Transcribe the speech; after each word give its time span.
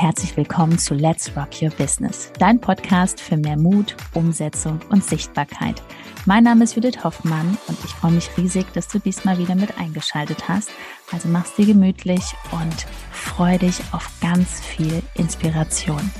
herzlich 0.00 0.36
willkommen 0.36 0.78
zu 0.78 0.94
Let's 0.94 1.32
Rock 1.36 1.60
Your 1.60 1.70
Business, 1.70 2.30
dein 2.38 2.60
Podcast 2.60 3.20
für 3.20 3.36
mehr 3.36 3.56
Mut, 3.56 3.96
Umsetzung 4.14 4.78
und 4.90 5.02
Sichtbarkeit. 5.02 5.82
Mein 6.24 6.44
Name 6.44 6.62
ist 6.62 6.76
Judith 6.76 7.02
Hoffmann 7.02 7.58
und 7.66 7.76
ich 7.84 7.90
freue 7.90 8.12
mich 8.12 8.30
riesig, 8.36 8.72
dass 8.74 8.86
du 8.86 9.00
diesmal 9.00 9.38
wieder 9.38 9.56
mit 9.56 9.76
eingeschaltet 9.76 10.48
hast. 10.48 10.70
Also 11.10 11.26
mach's 11.28 11.56
dir 11.56 11.66
gemütlich 11.66 12.22
und 12.52 12.86
freu 13.10 13.58
dich 13.58 13.80
auf 13.90 14.08
ganz 14.20 14.60
viel 14.60 15.02
Inspiration. 15.14 16.12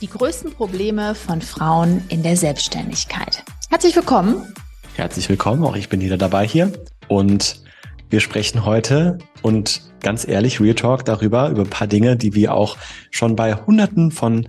Die 0.00 0.08
größten 0.08 0.52
Probleme 0.54 1.16
von 1.16 1.42
Frauen 1.42 2.04
in 2.08 2.22
der 2.22 2.36
Selbstständigkeit. 2.36 3.42
Herzlich 3.68 3.96
willkommen 3.96 4.54
Herzlich 4.94 5.28
willkommen, 5.30 5.64
auch 5.64 5.76
ich 5.76 5.88
bin 5.88 6.00
wieder 6.02 6.18
dabei 6.18 6.46
hier 6.46 6.72
und 7.10 7.60
wir 8.08 8.20
sprechen 8.20 8.64
heute 8.64 9.18
und 9.42 9.82
ganz 10.00 10.26
ehrlich, 10.26 10.60
Real 10.60 10.76
Talk 10.76 11.04
darüber, 11.04 11.50
über 11.50 11.62
ein 11.62 11.70
paar 11.70 11.88
Dinge, 11.88 12.16
die 12.16 12.34
wir 12.34 12.54
auch 12.54 12.78
schon 13.10 13.34
bei 13.36 13.54
Hunderten 13.54 14.12
von 14.12 14.46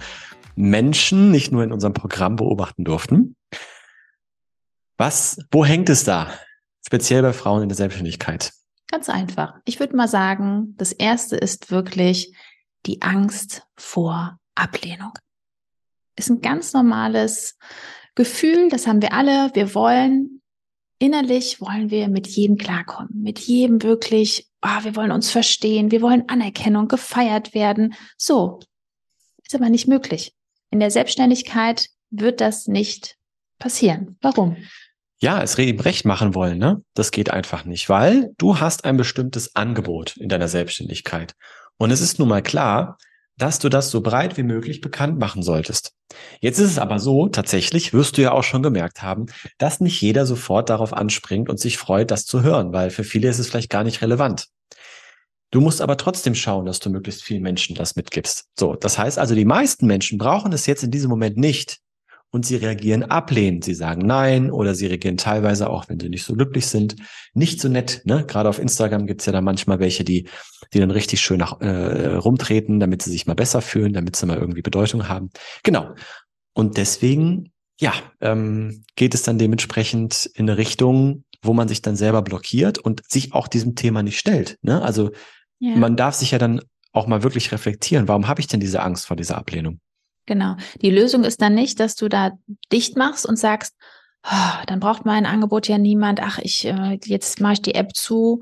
Menschen, 0.55 1.31
nicht 1.31 1.51
nur 1.51 1.63
in 1.63 1.71
unserem 1.71 1.93
Programm 1.93 2.35
beobachten 2.35 2.83
durften. 2.83 3.35
Was, 4.97 5.39
wo 5.51 5.65
hängt 5.65 5.89
es 5.89 6.03
da? 6.03 6.31
Speziell 6.85 7.23
bei 7.23 7.33
Frauen 7.33 7.63
in 7.63 7.69
der 7.69 7.75
Selbstständigkeit. 7.75 8.51
Ganz 8.91 9.09
einfach. 9.09 9.55
Ich 9.65 9.79
würde 9.79 9.95
mal 9.95 10.07
sagen, 10.07 10.75
das 10.77 10.91
erste 10.91 11.37
ist 11.37 11.71
wirklich 11.71 12.35
die 12.85 13.01
Angst 13.01 13.63
vor 13.75 14.37
Ablehnung. 14.53 15.13
Ist 16.15 16.29
ein 16.29 16.41
ganz 16.41 16.73
normales 16.73 17.57
Gefühl, 18.13 18.69
das 18.69 18.85
haben 18.85 19.01
wir 19.01 19.13
alle. 19.13 19.49
Wir 19.55 19.73
wollen 19.73 20.40
innerlich 21.01 21.59
wollen 21.59 21.89
wir 21.89 22.07
mit 22.07 22.27
jedem 22.27 22.57
klarkommen, 22.57 23.23
mit 23.23 23.39
jedem 23.39 23.81
wirklich, 23.81 24.47
oh, 24.61 24.83
wir 24.83 24.95
wollen 24.95 25.11
uns 25.11 25.31
verstehen, 25.31 25.89
wir 25.89 26.01
wollen 26.01 26.29
Anerkennung, 26.29 26.87
gefeiert 26.87 27.55
werden. 27.55 27.95
So, 28.17 28.59
ist 29.43 29.55
aber 29.55 29.69
nicht 29.69 29.87
möglich. 29.87 30.33
In 30.69 30.79
der 30.79 30.91
Selbstständigkeit 30.91 31.89
wird 32.11 32.39
das 32.39 32.67
nicht 32.67 33.17
passieren. 33.57 34.17
Warum? 34.21 34.57
Ja, 35.19 35.41
es 35.41 35.57
eben 35.57 35.79
recht 35.79 36.05
machen 36.05 36.35
wollen, 36.35 36.59
ne? 36.59 36.83
Das 36.93 37.11
geht 37.11 37.31
einfach 37.31 37.65
nicht, 37.65 37.89
weil 37.89 38.33
du 38.37 38.59
hast 38.59 38.85
ein 38.85 38.97
bestimmtes 38.97 39.55
Angebot 39.55 40.17
in 40.17 40.29
deiner 40.29 40.47
Selbstständigkeit. 40.47 41.33
Und 41.77 41.89
es 41.89 42.01
ist 42.01 42.19
nun 42.19 42.27
mal 42.27 42.43
klar, 42.43 42.97
dass 43.37 43.59
du 43.59 43.69
das 43.69 43.89
so 43.91 44.01
breit 44.01 44.37
wie 44.37 44.43
möglich 44.43 44.81
bekannt 44.81 45.19
machen 45.19 45.43
solltest. 45.43 45.93
Jetzt 46.39 46.59
ist 46.59 46.71
es 46.71 46.79
aber 46.79 46.99
so, 46.99 47.27
tatsächlich 47.29 47.93
wirst 47.93 48.17
du 48.17 48.21
ja 48.21 48.31
auch 48.31 48.43
schon 48.43 48.63
gemerkt 48.63 49.01
haben, 49.01 49.27
dass 49.57 49.79
nicht 49.79 50.01
jeder 50.01 50.25
sofort 50.25 50.69
darauf 50.69 50.93
anspringt 50.93 51.49
und 51.49 51.59
sich 51.59 51.77
freut, 51.77 52.11
das 52.11 52.25
zu 52.25 52.43
hören, 52.43 52.73
weil 52.73 52.89
für 52.89 53.03
viele 53.03 53.29
ist 53.29 53.39
es 53.39 53.49
vielleicht 53.49 53.69
gar 53.69 53.83
nicht 53.83 54.01
relevant. 54.01 54.47
Du 55.51 55.59
musst 55.59 55.81
aber 55.81 55.97
trotzdem 55.97 56.35
schauen, 56.35 56.65
dass 56.65 56.79
du 56.79 56.89
möglichst 56.89 57.23
vielen 57.23 57.41
Menschen 57.41 57.75
das 57.75 57.95
mitgibst. 57.95 58.45
So, 58.57 58.75
das 58.75 58.97
heißt 58.97 59.19
also, 59.19 59.35
die 59.35 59.45
meisten 59.45 59.85
Menschen 59.85 60.17
brauchen 60.17 60.53
es 60.53 60.65
jetzt 60.65 60.83
in 60.83 60.91
diesem 60.91 61.09
Moment 61.09 61.37
nicht, 61.37 61.81
und 62.31 62.45
sie 62.45 62.55
reagieren 62.55 63.03
ablehnend. 63.03 63.65
Sie 63.65 63.73
sagen 63.73 64.05
nein 64.05 64.51
oder 64.51 64.73
sie 64.73 64.87
reagieren 64.87 65.17
teilweise 65.17 65.69
auch, 65.69 65.89
wenn 65.89 65.99
sie 65.99 66.09
nicht 66.09 66.23
so 66.23 66.33
glücklich 66.33 66.65
sind, 66.65 66.95
nicht 67.33 67.59
so 67.59 67.67
nett. 67.67 68.01
Ne? 68.05 68.25
Gerade 68.25 68.49
auf 68.49 68.57
Instagram 68.57 69.05
gibt's 69.05 69.25
ja 69.25 69.33
da 69.33 69.41
manchmal 69.41 69.79
welche, 69.79 70.03
die, 70.03 70.29
die 70.73 70.79
dann 70.79 70.91
richtig 70.91 71.21
schön 71.21 71.39
nach, 71.39 71.59
äh, 71.61 72.15
rumtreten, 72.15 72.79
damit 72.79 73.01
sie 73.01 73.11
sich 73.11 73.27
mal 73.27 73.33
besser 73.33 73.61
fühlen, 73.61 73.93
damit 73.93 74.15
sie 74.15 74.25
mal 74.25 74.37
irgendwie 74.37 74.61
Bedeutung 74.61 75.07
haben. 75.07 75.29
Genau. 75.63 75.93
Und 76.53 76.77
deswegen, 76.77 77.51
ja, 77.79 77.93
ähm, 78.21 78.83
geht 78.95 79.13
es 79.13 79.23
dann 79.23 79.37
dementsprechend 79.37 80.29
in 80.33 80.49
eine 80.49 80.57
Richtung, 80.57 81.23
wo 81.41 81.53
man 81.53 81.67
sich 81.67 81.81
dann 81.81 81.95
selber 81.95 82.21
blockiert 82.21 82.77
und 82.77 83.01
sich 83.09 83.33
auch 83.33 83.47
diesem 83.47 83.75
Thema 83.75 84.03
nicht 84.03 84.19
stellt. 84.19 84.57
Ne? 84.61 84.81
Also 84.81 85.11
ja. 85.59 85.75
man 85.75 85.95
darf 85.95 86.15
sich 86.15 86.31
ja 86.31 86.37
dann 86.37 86.61
auch 86.93 87.07
mal 87.07 87.23
wirklich 87.23 87.51
reflektieren. 87.51 88.07
Warum 88.07 88.27
habe 88.27 88.41
ich 88.41 88.47
denn 88.47 88.59
diese 88.59 88.81
Angst 88.81 89.07
vor 89.07 89.17
dieser 89.17 89.37
Ablehnung? 89.37 89.79
Genau. 90.25 90.55
Die 90.81 90.91
Lösung 90.91 91.23
ist 91.23 91.41
dann 91.41 91.55
nicht, 91.55 91.79
dass 91.79 91.95
du 91.95 92.07
da 92.07 92.31
dicht 92.71 92.95
machst 92.95 93.25
und 93.25 93.37
sagst, 93.37 93.75
oh, 94.23 94.63
dann 94.67 94.79
braucht 94.79 95.05
mein 95.05 95.25
Angebot 95.25 95.67
ja 95.67 95.77
niemand. 95.77 96.21
Ach, 96.21 96.39
ich 96.39 96.65
äh, 96.65 96.99
jetzt 97.05 97.41
mache 97.41 97.53
ich 97.53 97.61
die 97.61 97.75
App 97.75 97.95
zu 97.95 98.41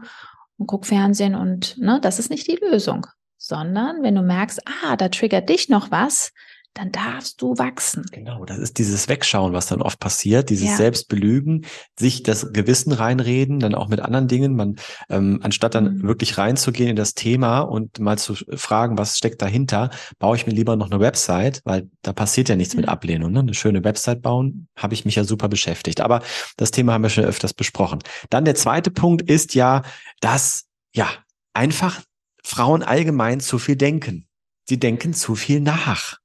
und 0.59 0.67
guck 0.67 0.85
Fernsehen 0.85 1.33
und 1.33 1.77
ne, 1.79 1.99
das 2.01 2.19
ist 2.19 2.29
nicht 2.29 2.47
die 2.47 2.59
Lösung, 2.61 3.07
sondern 3.37 4.03
wenn 4.03 4.15
du 4.15 4.21
merkst, 4.21 4.61
ah, 4.83 4.95
da 4.95 5.09
triggert 5.09 5.49
dich 5.49 5.69
noch 5.69 5.89
was, 5.89 6.33
dann 6.73 6.91
darfst 6.91 7.41
du 7.41 7.57
wachsen. 7.57 8.05
Genau, 8.11 8.45
das 8.45 8.57
ist 8.59 8.77
dieses 8.77 9.07
Wegschauen, 9.09 9.53
was 9.53 9.67
dann 9.67 9.81
oft 9.81 9.99
passiert, 9.99 10.49
dieses 10.49 10.69
ja. 10.69 10.77
Selbstbelügen, 10.77 11.65
sich 11.97 12.23
das 12.23 12.53
Gewissen 12.53 12.91
reinreden, 12.91 13.59
dann 13.59 13.75
auch 13.75 13.89
mit 13.89 13.99
anderen 13.99 14.27
Dingen. 14.27 14.55
Man, 14.55 14.75
ähm, 15.09 15.39
anstatt 15.43 15.75
dann 15.75 15.95
mhm. 15.95 16.03
wirklich 16.03 16.37
reinzugehen 16.37 16.89
in 16.89 16.95
das 16.95 17.15
Thema 17.15 17.61
und 17.61 17.99
mal 17.99 18.17
zu 18.17 18.35
fragen, 18.55 18.97
was 18.97 19.17
steckt 19.17 19.41
dahinter, 19.41 19.89
baue 20.19 20.35
ich 20.37 20.45
mir 20.45 20.53
lieber 20.53 20.75
noch 20.75 20.91
eine 20.91 20.99
Website, 20.99 21.61
weil 21.65 21.89
da 22.01 22.13
passiert 22.13 22.49
ja 22.49 22.55
nichts 22.55 22.75
mhm. 22.75 22.81
mit 22.81 22.89
Ablehnung. 22.89 23.31
Ne? 23.31 23.39
Eine 23.39 23.53
schöne 23.53 23.83
Website 23.83 24.21
bauen, 24.21 24.67
habe 24.77 24.93
ich 24.93 25.05
mich 25.05 25.15
ja 25.15 25.23
super 25.23 25.49
beschäftigt. 25.49 26.01
Aber 26.01 26.21
das 26.55 26.71
Thema 26.71 26.93
haben 26.93 27.03
wir 27.03 27.09
schon 27.09 27.25
öfters 27.25 27.53
besprochen. 27.53 27.99
Dann 28.29 28.45
der 28.45 28.55
zweite 28.55 28.91
Punkt 28.91 29.23
ist 29.23 29.55
ja, 29.55 29.81
dass 30.21 30.65
ja 30.93 31.09
einfach 31.53 32.01
Frauen 32.43 32.83
allgemein 32.83 33.39
zu 33.39 33.59
viel 33.59 33.75
denken. 33.75 34.27
Sie 34.67 34.79
denken 34.79 35.13
zu 35.13 35.35
viel 35.35 35.61
nach. 35.61 36.19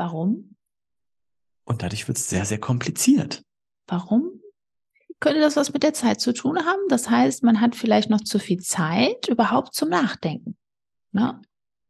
Warum? 0.00 0.56
Und 1.66 1.82
dadurch 1.82 2.08
wird 2.08 2.16
es 2.16 2.30
sehr, 2.30 2.46
sehr 2.46 2.56
kompliziert. 2.56 3.42
Warum? 3.86 4.40
Könnte 5.20 5.42
das 5.42 5.56
was 5.56 5.74
mit 5.74 5.82
der 5.82 5.92
Zeit 5.92 6.22
zu 6.22 6.32
tun 6.32 6.58
haben? 6.64 6.80
Das 6.88 7.10
heißt, 7.10 7.42
man 7.42 7.60
hat 7.60 7.76
vielleicht 7.76 8.08
noch 8.08 8.22
zu 8.22 8.38
viel 8.38 8.60
Zeit 8.60 9.28
überhaupt 9.28 9.74
zum 9.74 9.90
Nachdenken. 9.90 10.56
Ne? 11.12 11.38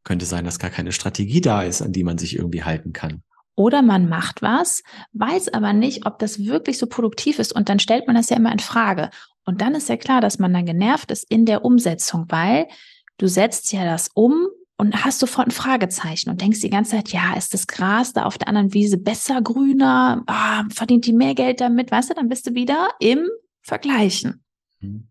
Könnte 0.02 0.26
sein, 0.26 0.44
dass 0.44 0.58
gar 0.58 0.72
keine 0.72 0.90
Strategie 0.90 1.40
da 1.40 1.62
ist, 1.62 1.82
an 1.82 1.92
die 1.92 2.02
man 2.02 2.18
sich 2.18 2.34
irgendwie 2.34 2.64
halten 2.64 2.92
kann. 2.92 3.22
Oder 3.54 3.80
man 3.80 4.08
macht 4.08 4.42
was, 4.42 4.82
weiß 5.12 5.54
aber 5.54 5.72
nicht, 5.72 6.04
ob 6.04 6.18
das 6.18 6.40
wirklich 6.40 6.78
so 6.78 6.88
produktiv 6.88 7.38
ist 7.38 7.52
und 7.52 7.68
dann 7.68 7.78
stellt 7.78 8.08
man 8.08 8.16
das 8.16 8.28
ja 8.28 8.38
immer 8.38 8.50
in 8.50 8.58
Frage. 8.58 9.10
Und 9.44 9.60
dann 9.60 9.76
ist 9.76 9.88
ja 9.88 9.96
klar, 9.96 10.20
dass 10.20 10.40
man 10.40 10.52
dann 10.52 10.66
genervt 10.66 11.12
ist 11.12 11.30
in 11.30 11.46
der 11.46 11.64
Umsetzung, 11.64 12.24
weil 12.28 12.66
du 13.18 13.28
setzt 13.28 13.72
ja 13.72 13.84
das 13.84 14.08
um, 14.14 14.48
und 14.80 15.04
hast 15.04 15.18
sofort 15.18 15.48
ein 15.48 15.50
Fragezeichen 15.50 16.30
und 16.30 16.40
denkst 16.40 16.60
die 16.60 16.70
ganze 16.70 16.92
Zeit, 16.92 17.10
ja, 17.10 17.34
ist 17.36 17.52
das 17.52 17.66
Gras 17.66 18.14
da 18.14 18.24
auf 18.24 18.38
der 18.38 18.48
anderen 18.48 18.72
Wiese 18.72 18.96
besser, 18.96 19.42
grüner, 19.42 20.22
ah, 20.26 20.64
verdient 20.72 21.04
die 21.04 21.12
mehr 21.12 21.34
Geld 21.34 21.60
damit, 21.60 21.90
weißt 21.90 22.08
du, 22.08 22.14
dann 22.14 22.30
bist 22.30 22.46
du 22.46 22.54
wieder 22.54 22.88
im 22.98 23.28
Vergleichen. 23.60 24.42
Mhm. 24.80 25.08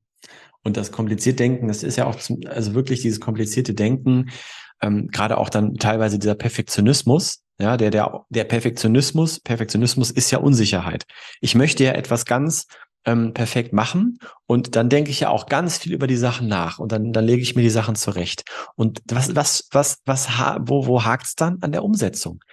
Und 0.63 0.75
das 0.75 0.91
komplizierte 0.91 1.37
Denken, 1.37 1.67
das 1.67 1.83
ist 1.83 1.97
ja 1.97 2.07
auch 2.07 2.15
zum, 2.15 2.39
also 2.47 2.73
wirklich 2.73 3.03
dieses 3.03 3.19
komplizierte 3.19 3.75
Denken, 3.75 4.31
ähm, 4.81 5.07
gerade 5.09 5.37
auch 5.37 5.49
dann 5.49 5.75
teilweise 5.75 6.17
dieser 6.17 6.35
Perfektionismus, 6.35 7.43
ja, 7.59 7.77
der, 7.77 7.91
der, 7.91 8.25
der 8.29 8.45
Perfektionismus, 8.45 9.39
Perfektionismus 9.39 10.09
ist 10.09 10.31
ja 10.31 10.39
Unsicherheit. 10.39 11.03
Ich 11.41 11.53
möchte 11.53 11.83
ja 11.83 11.91
etwas 11.91 12.25
ganz 12.25 12.65
ähm, 13.05 13.33
perfekt 13.33 13.73
machen. 13.73 14.19
Und 14.45 14.75
dann 14.75 14.89
denke 14.89 15.11
ich 15.11 15.21
ja 15.21 15.29
auch 15.29 15.45
ganz 15.45 15.77
viel 15.77 15.93
über 15.93 16.07
die 16.07 16.17
Sachen 16.17 16.47
nach 16.47 16.79
und 16.79 16.91
dann, 16.91 17.13
dann 17.13 17.25
lege 17.25 17.41
ich 17.41 17.55
mir 17.55 17.61
die 17.61 17.69
Sachen 17.69 17.95
zurecht. 17.95 18.43
Und 18.75 19.01
was, 19.05 19.35
was, 19.35 19.67
was, 19.71 19.99
was, 20.05 20.27
wo, 20.61 20.85
wo 20.85 21.03
hakt's 21.03 21.35
dann? 21.35 21.57
An 21.61 21.71
der 21.71 21.83
Umsetzung. 21.83 22.43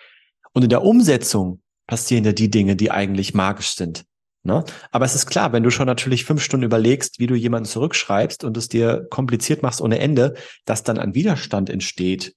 Und 0.52 0.62
in 0.62 0.70
der 0.70 0.82
Umsetzung 0.82 1.60
passieren 1.86 2.24
ja 2.24 2.32
die 2.32 2.50
Dinge, 2.50 2.76
die 2.76 2.90
eigentlich 2.90 3.34
magisch 3.34 3.74
sind. 3.74 4.04
Ne? 4.42 4.64
Aber 4.92 5.04
es 5.04 5.14
ist 5.14 5.26
klar, 5.26 5.52
wenn 5.52 5.64
du 5.64 5.70
schon 5.70 5.86
natürlich 5.86 6.24
fünf 6.24 6.42
Stunden 6.42 6.64
überlegst, 6.64 7.18
wie 7.18 7.26
du 7.26 7.34
jemanden 7.34 7.68
zurückschreibst 7.68 8.44
und 8.44 8.56
es 8.56 8.68
dir 8.68 9.06
kompliziert 9.10 9.62
machst 9.62 9.80
ohne 9.80 9.98
Ende, 9.98 10.34
dass 10.64 10.84
dann 10.84 10.98
ein 10.98 11.14
Widerstand 11.14 11.68
entsteht 11.68 12.34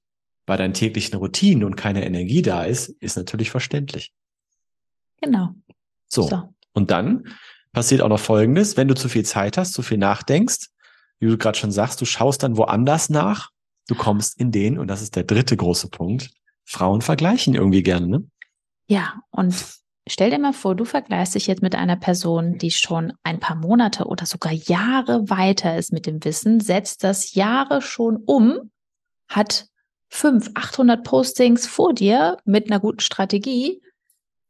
bei 0.48 0.58
deinen 0.58 0.74
täglichen 0.74 1.18
Routinen 1.20 1.64
und 1.64 1.76
keine 1.76 2.04
Energie 2.04 2.42
da 2.42 2.64
ist, 2.64 2.90
ist 3.00 3.16
natürlich 3.16 3.52
verständlich. 3.52 4.12
Genau. 5.22 5.50
So. 6.08 6.24
so. 6.24 6.54
Und 6.74 6.90
dann 6.90 7.26
passiert 7.72 8.02
auch 8.02 8.10
noch 8.10 8.20
Folgendes, 8.20 8.78
wenn 8.78 8.88
du 8.88 8.96
zu 8.96 9.10
viel 9.10 9.26
Zeit 9.26 9.58
hast, 9.58 9.74
zu 9.74 9.82
viel 9.82 9.98
nachdenkst, 9.98 10.68
wie 11.20 11.28
du 11.28 11.38
gerade 11.38 11.58
schon 11.58 11.72
sagst, 11.72 12.02
du 12.02 12.06
schaust 12.06 12.44
dann 12.44 12.58
woanders 12.58 13.10
nach, 13.10 13.50
du 13.88 13.96
kommst 13.96 14.40
in 14.40 14.52
den, 14.52 14.80
und 14.80 14.88
das 14.88 15.02
ist 15.02 15.16
der 15.16 15.24
dritte 15.24 15.56
große 15.56 15.90
Punkt, 15.90 16.30
Frauen 16.66 17.02
vergleichen 17.02 17.56
irgendwie 17.56 17.84
gerne, 17.84 18.08
ne? 18.08 18.24
Ja, 18.88 19.22
und 19.30 19.56
stell 20.08 20.32
dir 20.32 20.40
mal 20.40 20.54
vor, 20.54 20.76
du 20.76 20.86
vergleichst 20.86 21.36
dich 21.36 21.48
jetzt 21.48 21.62
mit 21.62 21.76
einer 21.76 21.96
Person, 21.96 22.58
die 22.58 22.72
schon 22.72 23.14
ein 23.24 23.40
paar 23.40 23.56
Monate 23.56 24.06
oder 24.06 24.26
sogar 24.26 24.52
Jahre 24.52 25.30
weiter 25.30 25.78
ist 25.78 25.94
mit 25.94 26.06
dem 26.06 26.24
Wissen, 26.24 26.60
setzt 26.60 27.04
das 27.04 27.34
Jahre 27.36 27.82
schon 27.82 28.18
um, 28.18 28.72
hat 29.28 29.68
fünf, 30.10 30.50
800 30.56 31.04
Postings 31.04 31.68
vor 31.68 31.94
dir 31.94 32.38
mit 32.46 32.70
einer 32.70 32.80
guten 32.80 33.00
Strategie. 33.00 33.82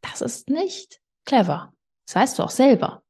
Das 0.01 0.21
ist 0.21 0.49
nicht 0.49 1.01
clever. 1.25 1.73
Das 2.05 2.15
weißt 2.15 2.39
du 2.39 2.43
auch 2.43 2.49
selber. 2.49 3.03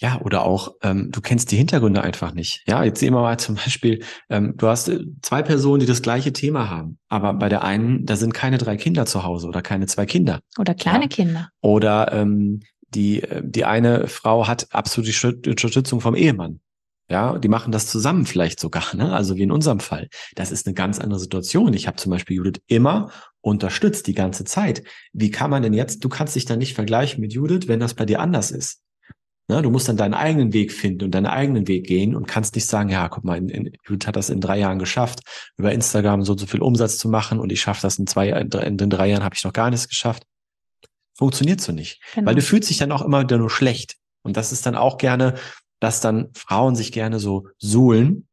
Ja, 0.00 0.18
oder 0.22 0.46
auch, 0.46 0.76
ähm, 0.82 1.10
du 1.10 1.20
kennst 1.20 1.52
die 1.52 1.58
Hintergründe 1.58 2.00
einfach 2.02 2.32
nicht. 2.32 2.62
Ja, 2.66 2.82
jetzt 2.82 3.00
sehen 3.00 3.12
wir 3.12 3.20
mal 3.20 3.38
zum 3.38 3.56
Beispiel, 3.56 4.02
ähm, 4.30 4.54
du 4.56 4.66
hast 4.66 4.88
äh, 4.88 5.04
zwei 5.20 5.42
Personen, 5.42 5.80
die 5.80 5.86
das 5.86 6.00
gleiche 6.00 6.32
Thema 6.32 6.70
haben, 6.70 6.98
aber 7.10 7.34
bei 7.34 7.50
der 7.50 7.62
einen, 7.64 8.06
da 8.06 8.16
sind 8.16 8.32
keine 8.32 8.56
drei 8.56 8.76
Kinder 8.76 9.04
zu 9.04 9.24
Hause 9.24 9.46
oder 9.46 9.60
keine 9.60 9.86
zwei 9.86 10.06
Kinder. 10.06 10.40
Oder 10.58 10.74
kleine 10.74 11.04
ja? 11.04 11.08
Kinder. 11.08 11.48
Oder 11.60 12.12
ähm, 12.12 12.60
die, 12.94 13.22
äh, 13.22 13.42
die 13.44 13.66
eine 13.66 14.06
Frau 14.06 14.48
hat 14.48 14.68
absolut 14.70 15.10
die 15.10 15.50
Unterstützung 15.50 16.00
vom 16.00 16.14
Ehemann. 16.14 16.60
Ja, 17.10 17.38
die 17.38 17.48
machen 17.48 17.72
das 17.72 17.88
zusammen 17.88 18.24
vielleicht 18.24 18.58
sogar, 18.58 18.94
ne? 18.94 19.12
also 19.12 19.36
wie 19.36 19.42
in 19.42 19.50
unserem 19.50 19.80
Fall. 19.80 20.08
Das 20.36 20.50
ist 20.50 20.66
eine 20.66 20.74
ganz 20.74 20.98
andere 20.98 21.18
Situation. 21.18 21.74
Ich 21.74 21.88
habe 21.88 21.96
zum 21.96 22.10
Beispiel 22.10 22.36
Judith 22.36 22.62
immer 22.68 23.10
unterstützt 23.42 24.06
die 24.06 24.14
ganze 24.14 24.44
Zeit. 24.44 24.84
Wie 25.12 25.30
kann 25.30 25.50
man 25.50 25.62
denn 25.62 25.74
jetzt, 25.74 26.04
du 26.04 26.08
kannst 26.08 26.36
dich 26.36 26.44
dann 26.44 26.60
nicht 26.60 26.74
vergleichen 26.74 27.20
mit 27.20 27.34
Judith, 27.34 27.66
wenn 27.66 27.80
das 27.80 27.94
bei 27.94 28.06
dir 28.06 28.20
anders 28.20 28.50
ist. 28.50 28.80
Ne? 29.50 29.62
Du 29.62 29.70
musst 29.70 29.88
dann 29.88 29.96
deinen 29.96 30.14
eigenen 30.14 30.52
Weg 30.52 30.72
finden 30.72 31.04
und 31.04 31.10
deinen 31.10 31.26
eigenen 31.26 31.68
Weg 31.68 31.86
gehen 31.86 32.16
und 32.16 32.26
kannst 32.26 32.54
nicht 32.54 32.66
sagen, 32.66 32.88
ja, 32.88 33.08
guck 33.08 33.24
mal, 33.24 33.36
in, 33.36 33.48
in, 33.48 33.72
Judith 33.86 34.06
hat 34.06 34.16
das 34.16 34.30
in 34.30 34.40
drei 34.40 34.58
Jahren 34.58 34.78
geschafft, 34.78 35.20
über 35.56 35.72
Instagram 35.72 36.22
so 36.22 36.36
so 36.36 36.46
viel 36.46 36.62
Umsatz 36.62 36.96
zu 36.98 37.08
machen 37.08 37.38
und 37.38 37.52
ich 37.52 37.60
schaffe 37.60 37.82
das 37.82 37.98
in 37.98 38.06
zwei, 38.06 38.30
in 38.30 38.48
drei, 38.48 38.62
in 38.62 38.76
drei 38.78 39.08
Jahren 39.08 39.24
habe 39.24 39.34
ich 39.34 39.44
noch 39.44 39.52
gar 39.52 39.70
nichts 39.70 39.88
geschafft. 39.88 40.24
Funktioniert 41.14 41.60
so 41.60 41.72
nicht. 41.72 42.00
Genau. 42.14 42.28
Weil 42.28 42.34
du 42.34 42.42
fühlst 42.42 42.70
dich 42.70 42.78
dann 42.78 42.92
auch 42.92 43.02
immer 43.02 43.22
wieder 43.22 43.36
nur 43.36 43.50
schlecht. 43.50 43.96
Und 44.22 44.36
das 44.36 44.52
ist 44.52 44.64
dann 44.66 44.74
auch 44.74 44.98
gerne 44.98 45.34
dass 45.80 46.00
dann 46.00 46.28
Frauen 46.34 46.76
sich 46.76 46.92
gerne 46.92 47.18
so 47.18 47.48
suhlen 47.58 48.28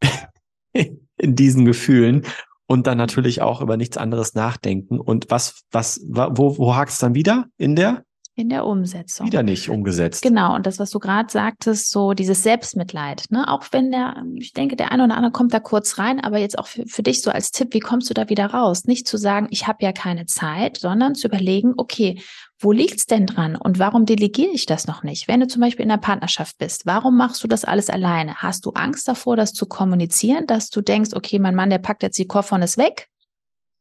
in 0.72 1.34
diesen 1.34 1.64
Gefühlen 1.64 2.24
und 2.66 2.86
dann 2.86 2.98
natürlich 2.98 3.40
auch 3.40 3.62
über 3.62 3.76
nichts 3.76 3.96
anderes 3.96 4.34
nachdenken. 4.34 5.00
Und 5.00 5.30
was, 5.30 5.62
was, 5.72 6.00
wo, 6.06 6.58
wo 6.58 6.76
hakt 6.76 6.92
es 6.92 6.98
dann 6.98 7.14
wieder 7.14 7.46
in 7.56 7.74
der? 7.74 8.04
In 8.38 8.50
der 8.50 8.66
Umsetzung. 8.66 9.26
Wieder 9.26 9.42
nicht 9.42 9.68
umgesetzt. 9.68 10.22
Genau. 10.22 10.54
Und 10.54 10.64
das, 10.64 10.78
was 10.78 10.90
du 10.90 11.00
gerade 11.00 11.28
sagtest, 11.28 11.90
so 11.90 12.12
dieses 12.12 12.44
Selbstmitleid, 12.44 13.24
ne? 13.30 13.48
Auch 13.48 13.64
wenn 13.72 13.90
der, 13.90 14.22
ich 14.36 14.52
denke, 14.52 14.76
der 14.76 14.92
eine 14.92 15.02
oder 15.02 15.16
andere 15.16 15.32
kommt 15.32 15.52
da 15.52 15.58
kurz 15.58 15.98
rein, 15.98 16.20
aber 16.20 16.38
jetzt 16.38 16.56
auch 16.56 16.68
für, 16.68 16.86
für 16.86 17.02
dich 17.02 17.20
so 17.20 17.32
als 17.32 17.50
Tipp, 17.50 17.74
wie 17.74 17.80
kommst 17.80 18.08
du 18.08 18.14
da 18.14 18.28
wieder 18.28 18.46
raus? 18.46 18.84
Nicht 18.84 19.08
zu 19.08 19.16
sagen, 19.16 19.48
ich 19.50 19.66
habe 19.66 19.82
ja 19.82 19.90
keine 19.90 20.26
Zeit, 20.26 20.76
sondern 20.76 21.16
zu 21.16 21.26
überlegen, 21.26 21.74
okay, 21.78 22.22
wo 22.60 22.70
liegt's 22.70 23.06
denn 23.06 23.26
dran 23.26 23.56
und 23.56 23.80
warum 23.80 24.06
delegiere 24.06 24.52
ich 24.52 24.66
das 24.66 24.86
noch 24.86 25.02
nicht? 25.02 25.26
Wenn 25.26 25.40
du 25.40 25.48
zum 25.48 25.60
Beispiel 25.60 25.84
in 25.84 25.90
einer 25.90 26.00
Partnerschaft 26.00 26.58
bist, 26.58 26.86
warum 26.86 27.16
machst 27.16 27.42
du 27.42 27.48
das 27.48 27.64
alles 27.64 27.90
alleine? 27.90 28.36
Hast 28.36 28.66
du 28.66 28.70
Angst 28.70 29.08
davor, 29.08 29.34
das 29.34 29.52
zu 29.52 29.66
kommunizieren, 29.66 30.46
dass 30.46 30.70
du 30.70 30.80
denkst, 30.80 31.10
okay, 31.12 31.40
mein 31.40 31.56
Mann, 31.56 31.70
der 31.70 31.78
packt 31.78 32.04
jetzt 32.04 32.20
die 32.20 32.28
Koffer 32.28 32.54
und 32.54 32.62
ist 32.62 32.78
weg? 32.78 33.08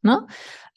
Ne? 0.01 0.25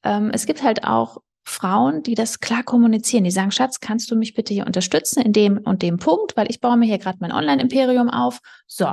Ähm, 0.05 0.31
es 0.35 0.45
gibt 0.45 0.63
halt 0.63 0.85
auch 0.85 1.23
Frauen, 1.45 2.03
die 2.03 2.15
das 2.15 2.41
klar 2.41 2.63
kommunizieren. 2.63 3.25
Die 3.25 3.31
sagen, 3.31 3.51
Schatz, 3.51 3.81
kannst 3.81 4.11
du 4.11 4.17
mich 4.17 4.35
bitte 4.35 4.55
hier 4.55 4.67
unterstützen 4.67 5.23
in 5.23 5.33
dem 5.33 5.59
und 5.59 5.83
dem 5.83 5.99
Punkt, 5.99 6.37
weil 6.37 6.51
ich 6.51 6.61
baue 6.61 6.77
mir 6.77 6.87
hier 6.87 6.99
gerade 6.99 7.19
mein 7.21 7.33
Online-Imperium 7.33 8.11
auf. 8.11 8.41
So, 8.67 8.87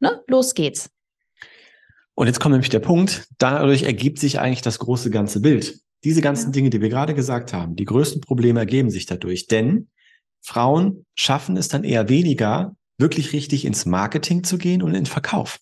ne, 0.00 0.22
los 0.26 0.54
geht's. 0.54 0.90
Und 2.14 2.26
jetzt 2.26 2.40
kommt 2.40 2.52
nämlich 2.52 2.70
der 2.70 2.80
Punkt, 2.80 3.28
dadurch 3.38 3.84
ergibt 3.84 4.18
sich 4.18 4.40
eigentlich 4.40 4.62
das 4.62 4.78
große 4.80 5.10
ganze 5.10 5.40
Bild. 5.40 5.80
Diese 6.04 6.20
ganzen 6.20 6.46
ja. 6.46 6.52
Dinge, 6.52 6.70
die 6.70 6.80
wir 6.80 6.88
gerade 6.88 7.14
gesagt 7.14 7.52
haben, 7.52 7.76
die 7.76 7.84
größten 7.84 8.20
Probleme 8.20 8.60
ergeben 8.60 8.90
sich 8.90 9.06
dadurch, 9.06 9.46
denn 9.46 9.88
Frauen 10.40 11.06
schaffen 11.14 11.56
es 11.56 11.68
dann 11.68 11.84
eher 11.84 12.08
weniger, 12.08 12.74
wirklich 12.96 13.32
richtig 13.32 13.64
ins 13.64 13.86
Marketing 13.86 14.44
zu 14.44 14.58
gehen 14.58 14.82
und 14.82 14.88
in 14.88 14.94
den 14.94 15.06
Verkauf. 15.06 15.58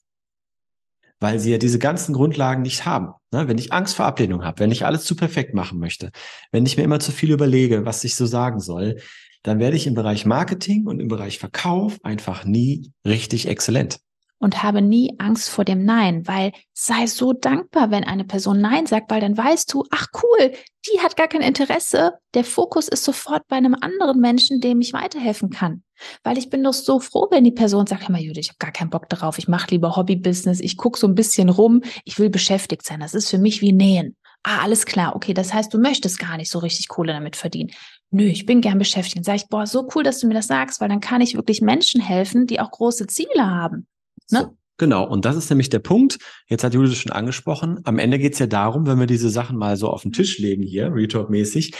Weil 1.20 1.38
sie 1.38 1.50
ja 1.50 1.58
diese 1.58 1.78
ganzen 1.78 2.14
Grundlagen 2.14 2.62
nicht 2.62 2.86
haben. 2.86 3.12
Ne? 3.36 3.48
Wenn 3.48 3.58
ich 3.58 3.72
Angst 3.72 3.96
vor 3.96 4.06
Ablehnung 4.06 4.44
habe, 4.44 4.60
wenn 4.60 4.70
ich 4.70 4.86
alles 4.86 5.04
zu 5.04 5.14
perfekt 5.14 5.52
machen 5.52 5.78
möchte, 5.78 6.10
wenn 6.52 6.64
ich 6.64 6.76
mir 6.76 6.84
immer 6.84 7.00
zu 7.00 7.12
viel 7.12 7.30
überlege, 7.30 7.84
was 7.84 8.02
ich 8.04 8.14
so 8.14 8.24
sagen 8.24 8.60
soll, 8.60 8.96
dann 9.42 9.58
werde 9.58 9.76
ich 9.76 9.86
im 9.86 9.94
Bereich 9.94 10.24
Marketing 10.24 10.86
und 10.86 11.00
im 11.00 11.08
Bereich 11.08 11.38
Verkauf 11.38 11.98
einfach 12.02 12.44
nie 12.44 12.92
richtig 13.04 13.46
exzellent 13.46 13.98
und 14.38 14.62
habe 14.62 14.82
nie 14.82 15.14
Angst 15.18 15.48
vor 15.48 15.64
dem 15.64 15.84
Nein, 15.84 16.26
weil 16.26 16.52
sei 16.72 17.06
so 17.06 17.32
dankbar, 17.32 17.90
wenn 17.90 18.04
eine 18.04 18.24
Person 18.24 18.60
Nein 18.60 18.86
sagt, 18.86 19.10
weil 19.10 19.20
dann 19.20 19.36
weißt 19.36 19.72
du, 19.72 19.84
ach 19.90 20.08
cool, 20.22 20.52
die 20.86 21.00
hat 21.00 21.16
gar 21.16 21.28
kein 21.28 21.40
Interesse. 21.40 22.12
Der 22.34 22.44
Fokus 22.44 22.88
ist 22.88 23.04
sofort 23.04 23.46
bei 23.48 23.56
einem 23.56 23.74
anderen 23.74 24.20
Menschen, 24.20 24.60
dem 24.60 24.80
ich 24.80 24.92
weiterhelfen 24.92 25.50
kann. 25.50 25.82
Weil 26.22 26.38
ich 26.38 26.50
bin 26.50 26.62
doch 26.62 26.74
so 26.74 27.00
froh, 27.00 27.28
wenn 27.30 27.44
die 27.44 27.52
Person 27.52 27.86
sagt, 27.86 28.02
hör 28.02 28.12
mal, 28.12 28.20
Judith, 28.20 28.44
ich 28.44 28.48
habe 28.50 28.58
gar 28.58 28.72
keinen 28.72 28.90
Bock 28.90 29.08
darauf, 29.08 29.38
ich 29.38 29.48
mache 29.48 29.70
lieber 29.70 29.96
Hobbybusiness, 29.96 30.60
ich 30.60 30.76
gucke 30.76 30.98
so 30.98 31.06
ein 31.06 31.14
bisschen 31.14 31.48
rum, 31.48 31.82
ich 32.04 32.18
will 32.18 32.30
beschäftigt 32.30 32.84
sein. 32.84 33.00
Das 33.00 33.14
ist 33.14 33.30
für 33.30 33.38
mich 33.38 33.62
wie 33.62 33.72
Nähen. 33.72 34.16
Ah, 34.42 34.62
alles 34.62 34.86
klar, 34.86 35.16
okay, 35.16 35.34
das 35.34 35.52
heißt, 35.52 35.74
du 35.74 35.78
möchtest 35.78 36.20
gar 36.20 36.36
nicht 36.36 36.50
so 36.50 36.60
richtig 36.60 36.86
Kohle 36.88 37.12
damit 37.12 37.34
verdienen. 37.34 37.72
Nö, 38.10 38.24
ich 38.24 38.46
bin 38.46 38.60
gern 38.60 38.78
beschäftigt. 38.78 39.16
Dann 39.16 39.24
sage 39.24 39.38
ich, 39.38 39.48
boah, 39.48 39.66
so 39.66 39.88
cool, 39.94 40.04
dass 40.04 40.20
du 40.20 40.28
mir 40.28 40.34
das 40.34 40.46
sagst, 40.46 40.80
weil 40.80 40.88
dann 40.88 41.00
kann 41.00 41.20
ich 41.20 41.34
wirklich 41.34 41.62
Menschen 41.62 42.00
helfen, 42.00 42.46
die 42.46 42.60
auch 42.60 42.70
große 42.70 43.08
Ziele 43.08 43.50
haben. 43.50 43.88
Ne? 44.30 44.40
So, 44.40 44.56
genau, 44.78 45.06
und 45.06 45.24
das 45.24 45.36
ist 45.36 45.50
nämlich 45.50 45.68
der 45.68 45.78
Punkt. 45.78 46.18
Jetzt 46.48 46.64
hat 46.64 46.74
Judith 46.74 46.98
schon 46.98 47.12
angesprochen. 47.12 47.80
Am 47.84 47.98
Ende 47.98 48.18
geht 48.18 48.34
es 48.34 48.38
ja 48.38 48.46
darum, 48.46 48.86
wenn 48.86 48.98
wir 48.98 49.06
diese 49.06 49.30
Sachen 49.30 49.56
mal 49.56 49.76
so 49.76 49.90
auf 49.90 50.02
den 50.02 50.12
Tisch 50.12 50.38
legen 50.38 50.62
hier, 50.62 50.92
Retalk-mäßig, 50.92 51.74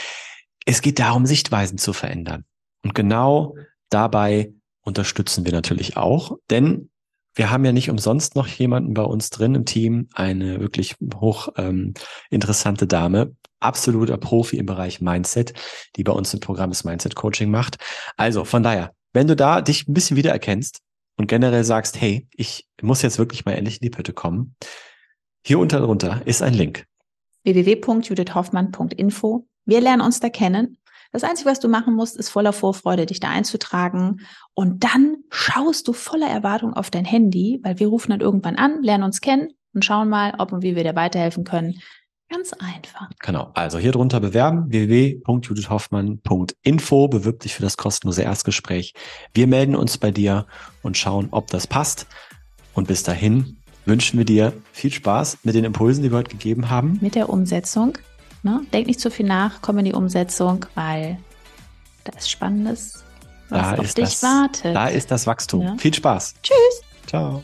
es 0.65 0.81
geht 0.81 0.99
darum, 0.99 1.25
Sichtweisen 1.25 1.77
zu 1.77 1.93
verändern. 1.93 2.43
Und 2.83 2.93
genau 2.93 3.55
dabei 3.89 4.53
unterstützen 4.81 5.45
wir 5.45 5.53
natürlich 5.53 5.97
auch, 5.97 6.37
denn 6.49 6.89
wir 7.35 7.51
haben 7.51 7.63
ja 7.63 7.71
nicht 7.71 7.89
umsonst 7.89 8.35
noch 8.35 8.47
jemanden 8.47 8.93
bei 8.93 9.03
uns 9.03 9.29
drin 9.29 9.53
im 9.53 9.65
Team, 9.65 10.09
eine 10.13 10.59
wirklich 10.59 10.95
hoch 11.15 11.49
ähm, 11.55 11.93
interessante 12.31 12.87
Dame, 12.87 13.35
absoluter 13.59 14.17
Profi 14.17 14.57
im 14.57 14.65
Bereich 14.65 15.01
Mindset, 15.01 15.53
die 15.95 16.03
bei 16.03 16.11
uns 16.11 16.33
im 16.33 16.39
Programm 16.39 16.71
das 16.71 16.83
Mindset 16.83 17.15
Coaching 17.15 17.51
macht. 17.51 17.77
Also 18.17 18.43
von 18.43 18.63
daher, 18.63 18.91
wenn 19.13 19.27
du 19.27 19.35
da 19.35 19.61
dich 19.61 19.87
ein 19.87 19.93
bisschen 19.93 20.17
wiedererkennst, 20.17 20.81
und 21.17 21.27
generell 21.27 21.63
sagst, 21.63 21.99
hey, 21.99 22.27
ich 22.31 22.67
muss 22.81 23.01
jetzt 23.01 23.19
wirklich 23.19 23.45
mal 23.45 23.53
endlich 23.53 23.81
in 23.81 23.85
die 23.85 23.89
Pötte 23.89 24.13
kommen, 24.13 24.55
hier 25.45 25.59
unter 25.59 25.79
drunter 25.79 26.21
ist 26.25 26.41
ein 26.41 26.53
Link. 26.53 26.85
www.judithhoffmann.info. 27.43 29.47
Wir 29.65 29.81
lernen 29.81 30.01
uns 30.01 30.19
da 30.19 30.29
kennen. 30.29 30.77
Das 31.11 31.23
Einzige, 31.23 31.49
was 31.49 31.59
du 31.59 31.69
machen 31.69 31.95
musst, 31.95 32.17
ist 32.17 32.29
voller 32.29 32.53
Vorfreude, 32.53 33.05
dich 33.05 33.19
da 33.19 33.29
einzutragen. 33.29 34.21
Und 34.53 34.83
dann 34.83 35.17
schaust 35.29 35.87
du 35.87 35.93
voller 35.93 36.27
Erwartung 36.27 36.73
auf 36.73 36.91
dein 36.91 37.05
Handy, 37.05 37.59
weil 37.63 37.79
wir 37.79 37.87
rufen 37.87 38.11
dann 38.11 38.19
irgendwann 38.19 38.57
an, 38.57 38.83
lernen 38.83 39.05
uns 39.05 39.21
kennen 39.21 39.53
und 39.73 39.85
schauen 39.85 40.09
mal, 40.09 40.35
ob 40.37 40.51
und 40.51 40.63
wie 40.63 40.75
wir 40.75 40.83
dir 40.83 40.95
weiterhelfen 40.95 41.45
können. 41.45 41.79
Ganz 42.29 42.53
einfach. 42.53 43.09
Genau. 43.19 43.51
Also 43.53 43.77
hier 43.79 43.93
drunter 43.93 44.19
bewerben 44.19 44.69
www.judithhoffmann.info. 44.69 47.07
Bewirb 47.07 47.39
dich 47.39 47.55
für 47.55 47.61
das 47.61 47.77
kostenlose 47.77 48.23
Erstgespräch. 48.23 48.93
Wir 49.33 49.47
melden 49.47 49.73
uns 49.75 49.97
bei 49.97 50.11
dir 50.11 50.45
und 50.81 50.97
schauen, 50.97 51.29
ob 51.31 51.47
das 51.47 51.67
passt. 51.67 52.05
Und 52.73 52.89
bis 52.89 53.03
dahin 53.03 53.61
wünschen 53.85 54.17
wir 54.17 54.25
dir 54.25 54.51
viel 54.73 54.91
Spaß 54.91 55.37
mit 55.43 55.55
den 55.55 55.63
Impulsen, 55.63 56.03
die 56.03 56.11
wir 56.11 56.17
heute 56.17 56.31
gegeben 56.31 56.69
haben. 56.69 56.99
Mit 57.01 57.15
der 57.15 57.29
Umsetzung. 57.29 57.97
Ne? 58.43 58.59
Denk 58.73 58.87
nicht 58.87 58.99
zu 58.99 59.09
viel 59.09 59.25
nach, 59.25 59.61
komm 59.61 59.77
in 59.79 59.85
die 59.85 59.93
Umsetzung, 59.93 60.65
weil 60.75 61.17
da 62.03 62.11
ist 62.17 62.29
Spannendes, 62.29 63.05
was 63.49 63.61
da 63.61 63.77
auf 63.77 63.93
dich 63.93 64.05
das, 64.05 64.23
wartet. 64.23 64.75
Da 64.75 64.87
ist 64.87 65.11
das 65.11 65.27
Wachstum. 65.27 65.61
Ja. 65.61 65.77
Viel 65.77 65.93
Spaß. 65.93 66.33
Tschüss. 66.43 66.81
Ciao. 67.07 67.41